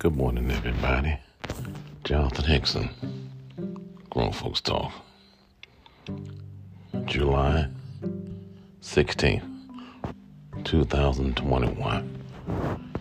[0.00, 1.18] Good morning, everybody.
[2.04, 2.88] Jonathan Hickson,
[4.10, 4.92] Grown Folks Talk.
[7.06, 7.66] July
[8.80, 9.42] 16th,
[10.62, 12.94] 2021.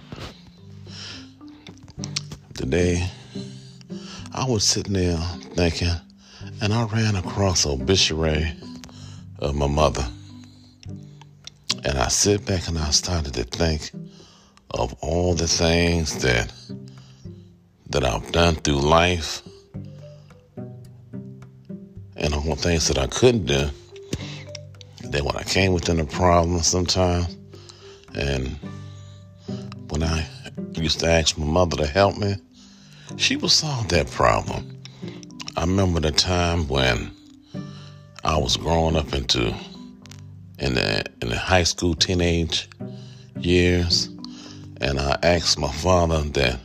[2.56, 3.08] Today,
[4.34, 5.18] I was sitting there
[5.54, 5.94] thinking,
[6.64, 8.54] and I ran across an obituary
[9.38, 10.08] of my mother.
[11.86, 13.92] And I sit back and I started to think
[14.72, 16.52] of all the things that
[18.00, 19.42] that I've done through life
[22.16, 23.70] and the things that I couldn't do.
[25.02, 27.36] Then when I came within a problem sometimes
[28.14, 28.56] and
[29.90, 30.28] when I
[30.74, 32.36] used to ask my mother to help me,
[33.16, 34.80] she would solve that problem.
[35.56, 37.10] I remember the time when
[38.24, 39.56] I was growing up into
[40.60, 42.70] in the in the high school teenage
[43.40, 44.08] years
[44.82, 46.60] and I asked my father that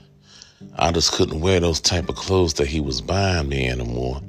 [0.78, 4.22] I just couldn't wear those type of clothes that he was buying me anymore.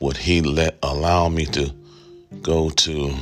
[0.00, 1.72] Would he let allow me to
[2.42, 3.14] go to?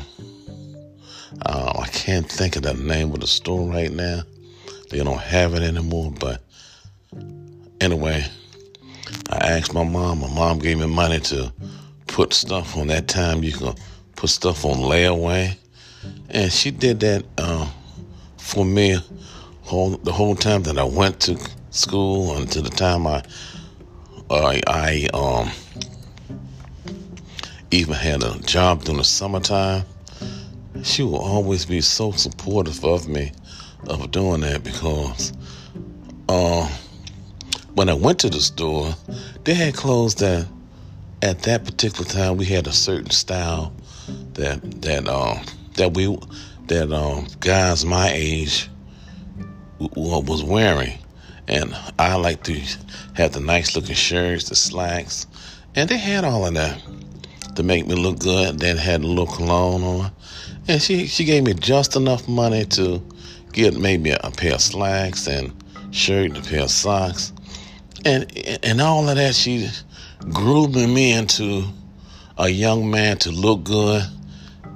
[1.45, 4.23] Uh, I can't think of the name of the store right now.
[4.91, 6.13] They don't have it anymore.
[6.19, 6.43] But
[7.81, 8.25] anyway,
[9.31, 10.21] I asked my mom.
[10.21, 11.53] My mom gave me money to
[12.07, 12.87] put stuff on.
[12.87, 13.75] That time you can
[14.15, 15.57] put stuff on layaway,
[16.31, 17.69] and she did that uh,
[18.37, 18.97] for me
[19.63, 21.37] whole, the whole time that I went to
[21.75, 23.23] school until the time I
[24.31, 25.51] I, I um
[27.71, 29.85] even had a job during the summertime.
[30.83, 33.33] She will always be so supportive of me
[33.89, 35.33] of doing that because
[36.29, 36.69] uh,
[37.75, 38.95] when I went to the store,
[39.45, 40.47] they had clothes that
[41.23, 43.75] at that particular time we had a certain style
[44.35, 45.41] that that um
[45.75, 46.17] that we
[46.67, 48.69] that um guys my age
[49.79, 50.99] was wearing.
[51.47, 52.61] And I like to
[53.15, 55.27] have the nice looking shirts, the slacks,
[55.75, 56.81] and they had all of that
[57.57, 58.59] to make me look good.
[58.61, 60.13] Then had a little cologne on,
[60.69, 63.03] and she she gave me just enough money to
[63.53, 65.53] get maybe a, a pair of slacks and
[65.91, 67.33] shirt and a pair of socks,
[68.05, 68.31] and
[68.63, 69.35] and all of that.
[69.35, 69.69] She
[70.31, 71.65] grooming me into
[72.39, 74.03] a young man to look good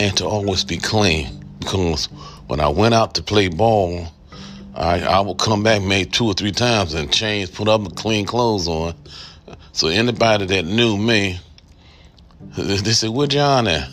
[0.01, 1.45] and to always be clean.
[1.59, 2.07] Because
[2.47, 4.09] when I went out to play ball
[4.79, 8.27] I, I will come back maybe two or three times and change, put up clean
[8.27, 8.95] clothes on.
[9.73, 11.41] So anybody that knew me,
[12.57, 13.89] they said, "Where John at?"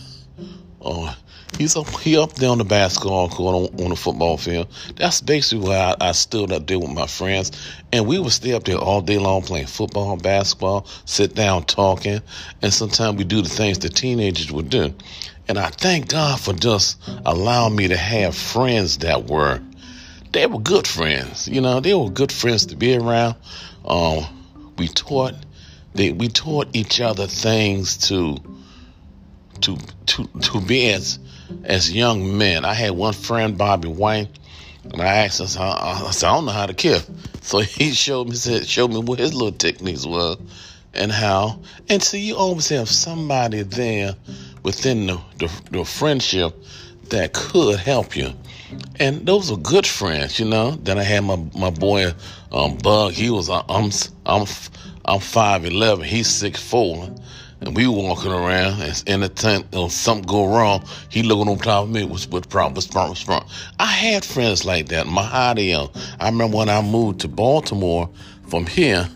[0.79, 1.18] Oh,
[1.57, 4.68] he's up, he up there on the basketball court on, on the football field.
[4.95, 7.51] That's basically why I, I stood up there with my friends,
[7.91, 12.22] and we would stay up there all day long playing football, basketball, sit down talking,
[12.62, 14.94] and sometimes we do the things that teenagers would do.
[15.47, 19.59] And I thank God for just allowing me to have friends that were
[20.31, 21.47] they were good friends.
[21.47, 23.36] You know, they were good friends to be around.
[23.86, 24.25] Um,
[24.78, 25.34] we taught
[25.94, 28.38] they we taught each other things to
[29.62, 29.78] to
[30.08, 31.19] to to be as
[31.63, 32.66] as young men.
[32.66, 34.30] I had one friend, Bobby White,
[34.84, 37.02] and I asked him, I, said, I don't know how to kill.
[37.46, 40.36] So he showed me said showed me what his little techniques were
[40.96, 41.59] and how.
[41.88, 44.16] And so you always have somebody there
[44.63, 46.56] within the, the, the friendship
[47.10, 48.34] that could help you
[49.00, 50.72] and those were good friends, you know.
[50.72, 52.14] Then I had my my boy
[52.52, 53.14] um, Bug.
[53.14, 53.92] He was uh, I'm
[54.26, 54.46] I'm
[55.06, 56.06] I'm five eleven.
[56.06, 57.10] He's six four,
[57.62, 58.82] and we walking around.
[58.82, 60.86] And in the tent, you know, something go wrong.
[61.10, 62.06] He looking on top of me.
[62.06, 62.76] What's what problem?
[62.76, 63.12] What's problem?
[63.12, 63.50] What's problem?
[63.80, 65.06] I had friends like that.
[65.08, 65.92] Mahadio.
[66.20, 68.10] I remember when I moved to Baltimore
[68.48, 69.10] from here.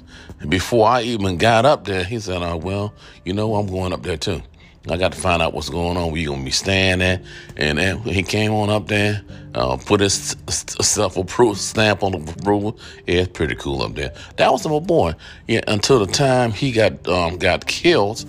[0.48, 2.94] Before I even got up there, he said, "Oh well,
[3.26, 4.42] you know, I'm going up there too."
[4.88, 7.22] I got to find out what's going on, you gonna be staying at.
[7.58, 9.22] And then he came on up there,
[9.54, 12.80] uh, put his self approved stamp on the approval.
[13.06, 14.14] Yeah, it's pretty cool up there.
[14.38, 15.16] That was my boy.
[15.48, 18.26] Yeah, until the time he got um, got killed.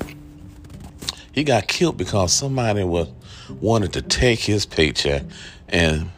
[1.32, 3.08] He got killed because somebody was
[3.60, 5.22] wanted to take his paycheck,
[5.68, 6.10] and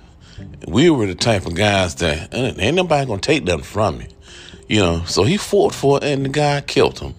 [0.66, 4.08] we were the type of guys that ain't nobody gonna take nothing from me,
[4.68, 5.04] you know.
[5.04, 7.14] So he fought for it, and the guy killed him.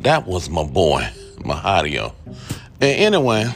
[0.00, 1.08] That was my boy.
[1.40, 2.14] Mahadio.
[2.80, 3.52] And anyway,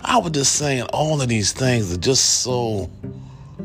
[0.00, 2.90] I was just saying all of these things are just so,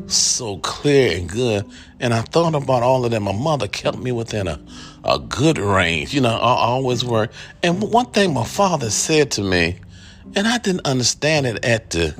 [0.06, 1.64] so clear and good.
[2.00, 3.24] And I thought about all of them.
[3.24, 4.60] My mother kept me within a,
[5.04, 6.12] a good range.
[6.14, 7.28] You know, I always were.
[7.62, 9.76] And one thing my father said to me,
[10.34, 12.14] and I didn't understand it at the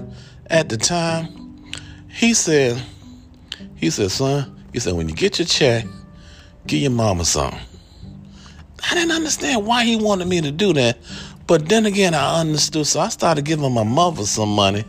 [0.48, 1.64] at the time,
[2.08, 2.82] he said,
[3.74, 5.86] he said, son, he said, when you get your check,
[6.66, 7.58] give your mama something.
[8.90, 10.98] I didn't understand why he wanted me to do that.
[11.46, 14.84] But then again, I understood, so I started giving my mother some money.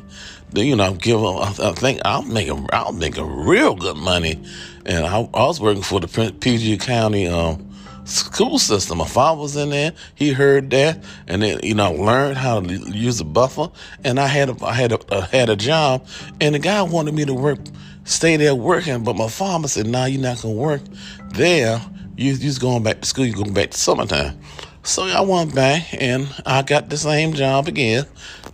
[0.54, 1.66] You know, give her.
[1.66, 4.40] I think I'll make a, I'll make a real good money,
[4.86, 7.74] and I, I was working for the PG County um,
[8.06, 9.00] school system.
[9.00, 9.94] My father was in there.
[10.14, 13.72] He heard that, and then you know learned how to use a buffer.
[14.04, 14.92] And I had a, I had
[15.32, 16.08] had a job,
[16.40, 17.60] and the guy wanted me to work,
[18.04, 19.04] stay there working.
[19.04, 20.82] But my father said, "No, nah, you're not gonna work
[21.34, 21.82] there.
[22.16, 23.26] You you're going back to school.
[23.26, 24.40] You're going back to summertime."
[24.86, 28.06] So I went back and I got the same job again.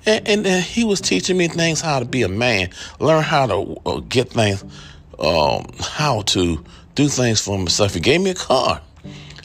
[0.06, 2.70] And, and he was teaching me things how to be a man,
[3.00, 4.64] learn how to uh, get things,
[5.18, 6.64] um, how to
[6.94, 7.96] do things for myself.
[7.96, 8.80] He gave me a car.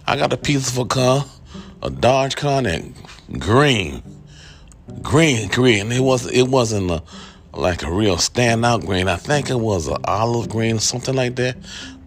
[0.07, 1.25] I got a piece of a car,
[1.83, 2.95] a Dodge car, and
[3.39, 4.03] green,
[5.01, 5.91] green, green.
[5.91, 7.03] It was it wasn't a,
[7.55, 9.09] like a real standout green.
[9.09, 11.57] I think it was an olive green, something like that.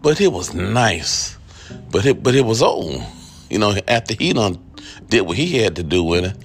[0.04, 1.37] But it was nice.
[1.92, 3.04] But it but it was old.
[3.50, 4.60] You know, after he done
[5.10, 6.38] did what he had to do with it.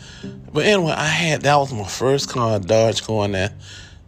[0.52, 3.52] But anyway, I had that was my first car, Dodge and that,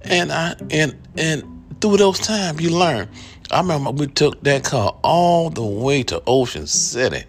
[0.03, 3.09] and I and and through those times you learn.
[3.51, 7.25] I remember we took that car all the way to Ocean City.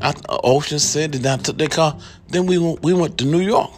[0.00, 1.98] I, Ocean City, then I took that car.
[2.28, 3.70] Then we went, we went to New York.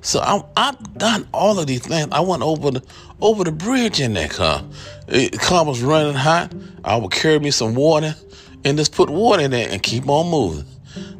[0.00, 2.08] So I I done all of these things.
[2.12, 2.82] I went over the
[3.20, 4.64] over the bridge in that car.
[5.06, 6.52] The car was running hot.
[6.84, 8.16] I would carry me some water
[8.64, 10.64] and just put water in there and keep on moving.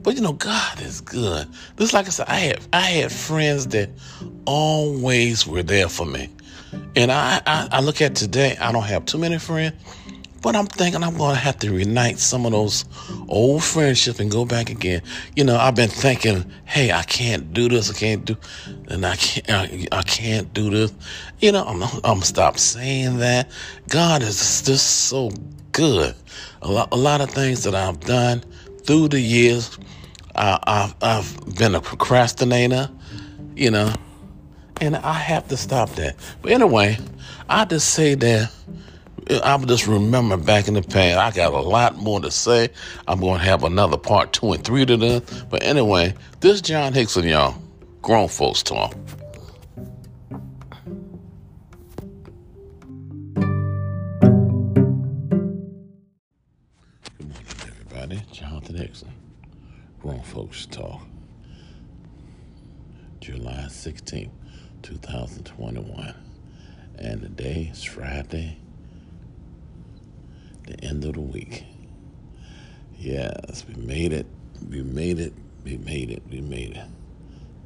[0.03, 1.47] But you know, God is good.
[1.79, 3.91] Just like I said, I had I had friends that
[4.45, 6.29] always were there for me.
[6.97, 9.75] And I, I, I look at today, I don't have too many friends,
[10.43, 12.85] but I'm thinking I'm going to have to reunite some of those
[13.29, 15.03] old friendships and go back again.
[15.37, 18.37] You know, I've been thinking, hey, I can't do this, I can't do,
[18.89, 20.93] and I can't, I, I can't do this.
[21.41, 23.51] You know, I'm, I'm gonna stop saying that.
[23.89, 25.31] God is just so
[25.71, 26.15] good.
[26.63, 28.43] A lot, a lot of things that I've done
[28.85, 29.79] through the years,
[30.35, 32.91] I, I've, I've been a procrastinator,
[33.55, 33.95] you know,
[34.81, 36.17] and I have to stop that.
[36.43, 36.99] But anyway,
[37.49, 38.53] I just say that
[39.31, 42.71] I just remember back in the past, I got a lot more to say.
[43.07, 45.45] I'm going to have another part two and three to this.
[45.45, 47.55] But anyway, this John Hickson, y'all,
[48.03, 48.95] grown folks talk.
[57.19, 58.23] Good morning, everybody.
[58.33, 59.13] Jonathan Hickson,
[60.01, 61.01] Grown Folks Talk,
[63.21, 64.31] July 16,
[64.83, 66.15] 2021.
[66.99, 68.59] And today is Friday,
[70.73, 71.65] the end of the week.
[72.99, 74.27] Yes, we made it.
[74.69, 75.35] We made it.
[75.65, 76.23] We made it.
[76.31, 76.87] We made it.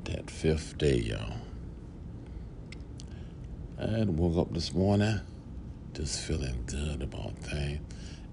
[0.05, 1.35] That fifth day, y'all.
[3.79, 5.21] I woke up this morning
[5.95, 7.81] just feeling good about things.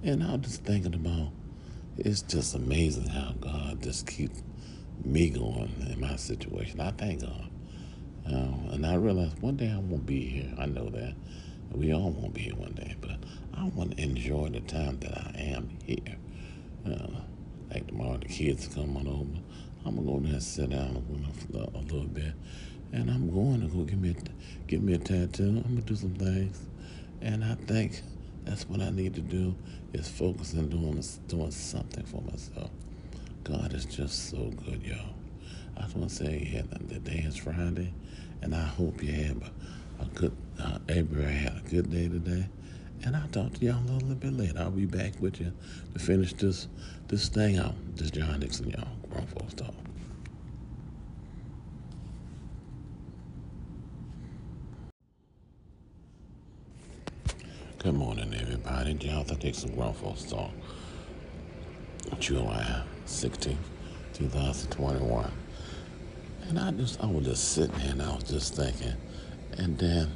[0.04, 1.31] And I was just thinking about
[1.98, 4.42] it's just amazing how God just keeps
[5.04, 6.80] me going in my situation.
[6.81, 7.50] I thank God.
[8.25, 10.54] Um, and I realize one day I won't be here.
[10.58, 11.16] I know that.
[11.74, 13.18] We all won't be here one day, but
[13.55, 16.17] I want to enjoy the time that I am here.
[16.85, 17.21] Uh,
[17.71, 19.39] like tomorrow, the kids come on over.
[19.85, 21.03] I'm gonna go there and sit down
[21.53, 22.33] a, a little bit,
[22.91, 25.61] and I'm going to go get me a, get me a tattoo.
[25.65, 26.59] I'm gonna do some things,
[27.21, 28.01] and I think
[28.44, 29.55] that's what I need to do
[29.94, 32.71] is focus on doing doing something for myself.
[33.44, 35.15] God is just so good, y'all.
[35.77, 37.93] I just want to say, yeah, the day is Friday,
[38.41, 39.51] and I hope you have
[40.00, 42.48] a, good, uh, had a good day today.
[43.05, 44.60] And I'll talk to y'all a little bit later.
[44.60, 45.51] I'll be back with you
[45.93, 46.67] to finish this
[47.07, 47.75] this thing out.
[47.95, 48.88] This John Hickson, y'all.
[49.10, 49.74] Grown folks talk.
[57.79, 58.93] Good morning, everybody.
[58.93, 60.51] Jonathan Hickson, Grown Folks Talk.
[62.19, 63.57] July 16,
[64.13, 65.31] 2021.
[66.48, 68.93] And I just, I was just sitting here and I was just thinking.
[69.57, 70.10] And then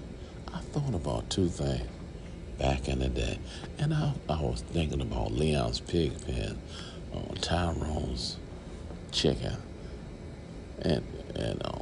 [0.53, 1.85] I thought about two things
[2.57, 3.39] back in the day.
[3.79, 6.59] And I, I was thinking about Leon's pig pen,
[7.13, 8.37] uh, Tyrone's
[9.11, 9.57] chicken,
[10.81, 11.03] and,
[11.35, 11.79] and uh,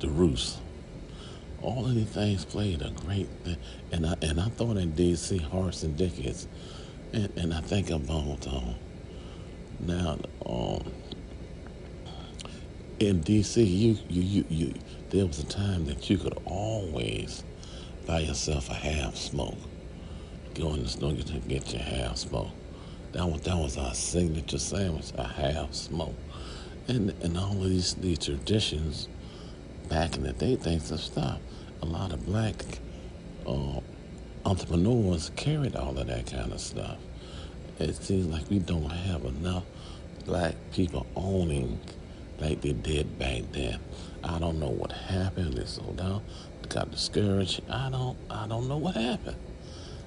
[0.00, 0.58] the roost
[1.62, 3.28] all of these things played a great.
[3.92, 5.38] And I and I thought in D.C.
[5.38, 6.46] Horace and Dickie's,
[7.12, 8.74] and, and I think about um,
[9.80, 10.92] now um,
[13.00, 13.62] in D.C.
[13.62, 14.74] You, you you you
[15.10, 17.42] there was a time that you could always
[18.08, 19.58] buy yourself a half smoke.
[20.54, 22.48] Go in the store to get your half smoke.
[23.12, 26.14] That was that was our signature sandwich, a half smoke.
[26.88, 29.08] And and all of these these traditions
[29.90, 31.42] back in the day, things have stopped.
[31.82, 32.64] A lot of black
[33.46, 33.80] uh,
[34.46, 36.96] entrepreneurs carried all of that kind of stuff.
[37.78, 39.64] It seems like we don't have enough
[40.24, 41.78] black people owning
[42.40, 43.78] like they did back then.
[44.24, 45.54] I don't know what happened.
[45.54, 46.22] They sold down,
[46.68, 47.62] got discouraged.
[47.70, 49.36] I don't I don't know what happened.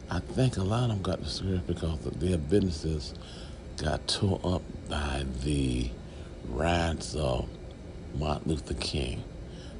[0.09, 3.13] I think a lot of them got discouraged because their businesses
[3.77, 5.89] got tore up by the
[6.49, 7.47] riots of
[8.17, 9.23] Martin Luther King.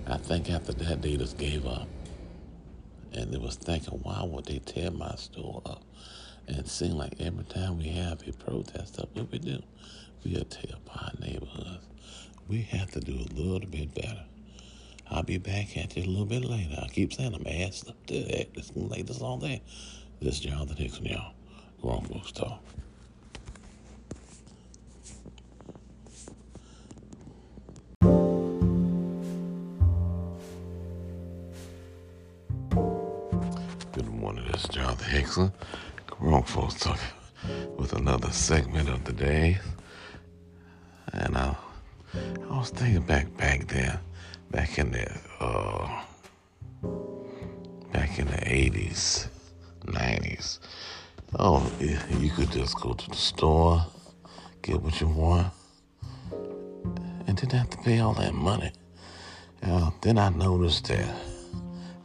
[0.08, 1.88] I think after that they just gave up.
[3.14, 5.84] And they was thinking, why would they tear my store up?
[6.48, 9.62] And it seemed like every time we have a protest up, what we do?
[10.24, 11.86] We tear up our neighborhoods.
[12.48, 14.24] We have to do a little bit better.
[15.12, 16.80] I'll be back at you a little bit later.
[16.82, 18.48] I keep saying I'm asked up to that.
[18.56, 19.62] It's like this all day.
[20.22, 21.34] This is Jonathan Hickson, y'all.
[21.82, 22.64] Grown Folks Talk.
[33.92, 35.52] Good morning, this is Jonathan Hickson.
[36.08, 37.00] Grown Folks Talk
[37.78, 39.60] with another segment of the day.
[41.14, 41.56] And I,
[42.50, 44.00] I was thinking back back there,
[44.52, 46.04] back in the uh,
[47.94, 49.28] back in the eighties,
[49.86, 50.60] nineties.
[51.40, 53.86] Oh, you could just go to the store,
[54.62, 55.54] get what you want,
[57.26, 58.74] and didn't have to pay all that money.
[59.64, 61.16] Uh, then I noticed that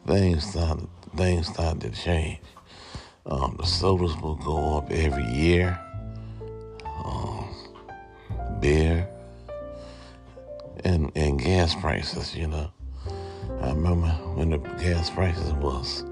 [0.06, 2.38] things started things started to change.
[3.26, 5.80] Um, the sodas will go up every year.
[7.04, 7.48] Um,
[8.60, 9.08] beer
[10.86, 12.34] and and gas prices.
[12.34, 12.70] You know,
[13.60, 16.04] I remember when the gas prices was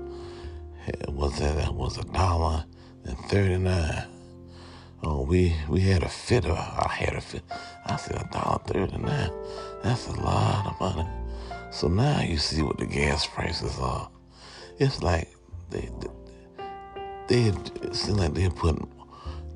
[1.09, 2.65] was that was a dollar
[3.05, 4.05] and thirty nine.
[5.03, 6.45] Oh, we we had a fit.
[6.47, 7.43] I had a fit.
[7.87, 9.31] I said a dollar thirty nine.
[9.83, 11.09] That's a lot of money.
[11.71, 14.11] So now you see what the gas prices are.
[14.79, 15.29] It's like
[15.71, 16.11] they they,
[17.29, 17.43] they
[17.83, 18.91] it seems like they're putting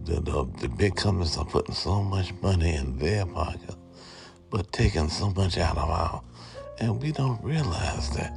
[0.04, 3.75] the, the the big companies are putting so much money in their pocket,
[4.50, 6.23] but taking so much out of our,
[6.81, 8.33] and we don't realize that,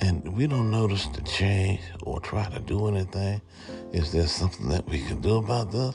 [0.00, 3.40] and we don't notice the change or try to do anything.
[3.92, 5.94] Is there something that we can do about this?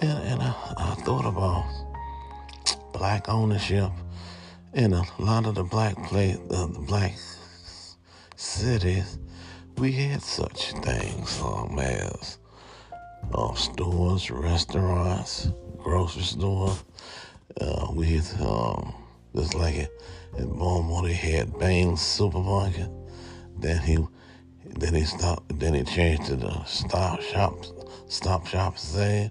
[0.00, 1.64] And, and I, I thought about
[2.92, 3.90] black ownership
[4.74, 7.14] in a lot of the black place, uh, the black
[8.36, 9.18] cities.
[9.76, 12.38] We had such things um, as
[13.34, 16.84] uh, stores, restaurants, grocery stores.
[17.60, 18.94] Uh, we um,
[19.34, 19.90] just like it
[20.38, 22.88] in Baltimore, they had Baines supermarket.
[23.58, 23.98] Then he,
[24.64, 25.58] then he stopped.
[25.58, 27.72] Then he changed to the stop shops,
[28.08, 29.30] stop shop saying,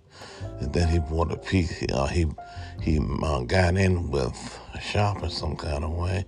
[0.59, 1.83] and then he bought a piece.
[1.91, 2.27] Uh, he
[2.81, 6.25] he uh, got in with a shop in some kind of way,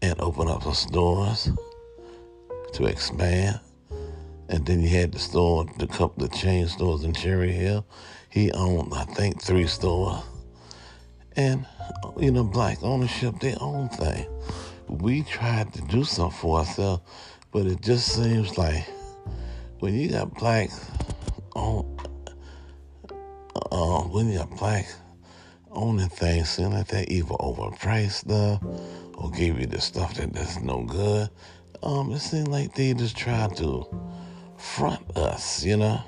[0.00, 1.50] and opened up some stores
[2.72, 3.60] to expand.
[4.48, 7.86] And then he had the store, the couple the chain stores in Cherry Hill.
[8.28, 10.22] He owned, I think, three stores.
[11.36, 11.66] And,
[12.18, 14.26] you know, black ownership, they own thing.
[14.88, 17.02] We tried to do something for ourselves,
[17.50, 18.86] but it just seems like
[19.78, 20.70] when you got black
[21.56, 21.96] own,
[23.70, 24.86] uh, when you got black
[25.70, 28.62] owning things, seem like they either overpriced stuff
[29.14, 31.30] or give you the stuff that that's no good.
[31.82, 33.86] Um, it seems like they just try to
[34.56, 36.02] front us, you know.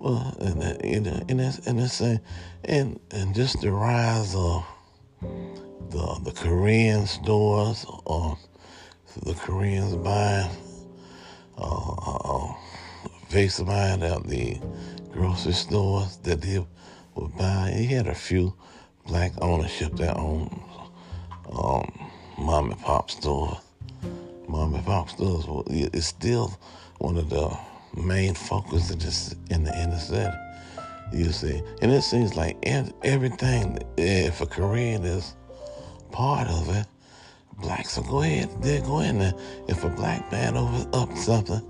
[0.00, 2.20] Well, and and and that's and that's and
[3.10, 4.64] and just the rise of
[5.90, 8.38] the the Korean stores or
[9.26, 10.50] the Koreans buying
[11.58, 12.54] uh, uh,
[13.28, 14.58] vase buying at the
[15.12, 16.64] grocery stores that they
[17.14, 17.70] would buy.
[17.76, 18.54] He had a few
[19.06, 20.50] black ownership that owned
[21.52, 23.58] um, mom and pop stores.
[24.48, 26.58] Mom and pop stores is still
[26.96, 27.54] one of the
[27.96, 30.36] main focus is just in the inner city.
[31.12, 35.34] You see, and it seems like everything, eh, if a Korean is
[36.12, 36.86] part of it,
[37.58, 39.34] blacks will go ahead, they'll go in there.
[39.68, 41.62] If a black man over up something,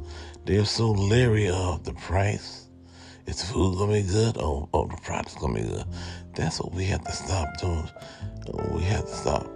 [0.44, 2.66] they're so leery of the price.
[3.26, 5.84] Is food gonna be good or, or the product's gonna be good?
[6.34, 7.88] That's what we have to stop doing.
[8.72, 9.50] We have to stop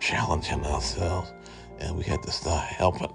[0.00, 1.32] challenging ourselves
[1.80, 3.08] and we have to start helping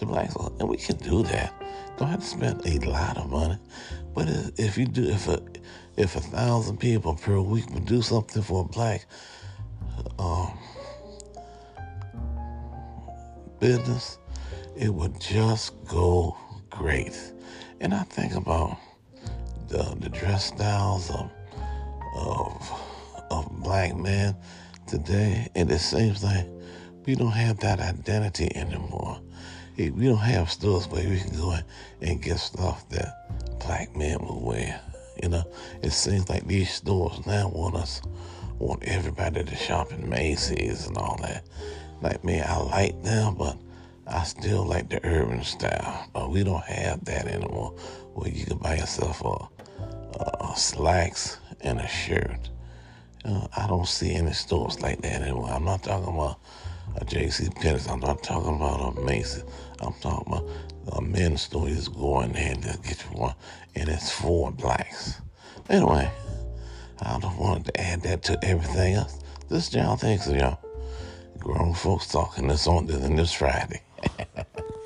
[0.00, 0.34] the blacks.
[0.58, 1.54] And we can do that.
[1.96, 3.58] Don't have to spend a lot of money.
[4.14, 5.40] But if you do, if a,
[5.96, 9.06] if a thousand people per week would do something for a black
[10.18, 10.58] um,
[13.60, 14.18] business,
[14.76, 16.36] it would just go
[16.70, 17.16] great.
[17.80, 18.78] And I think about
[19.68, 21.30] the, the dress styles of,
[22.16, 22.80] of,
[23.30, 24.36] of black men
[24.86, 26.46] today, and it seems like
[27.06, 29.20] we don't have that identity anymore.
[29.76, 31.56] We don't have stores where we can go
[32.02, 34.80] and get stuff that black men will wear.
[35.22, 35.44] You know,
[35.82, 38.02] it seems like these stores now want us,
[38.58, 41.44] want everybody to shop in Macy's and all that.
[42.02, 43.56] Like me, I like them, but
[44.06, 46.08] I still like the urban style.
[46.12, 47.70] But we don't have that anymore,
[48.14, 49.48] where you can buy yourself a,
[50.44, 52.50] a slacks and a shirt.
[53.24, 55.50] Uh, I don't see any stores like that anymore.
[55.50, 56.40] I'm not talking about
[56.94, 57.48] Uh, a J.C.
[57.50, 57.86] Penney's.
[57.88, 59.44] I'm not talking about uh, a Macy's.
[59.80, 60.48] I'm talking about
[60.92, 61.68] uh, a men's store.
[61.68, 63.34] You just go in there and just get you one,
[63.74, 65.20] and it's for blacks.
[65.68, 66.10] Anyway,
[67.00, 69.20] I just wanted to add that to everything else.
[69.48, 70.58] This John thinks y'all.
[71.38, 73.82] Grown folks talking this on this Friday.